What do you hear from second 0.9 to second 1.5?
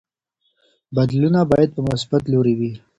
بدلونونه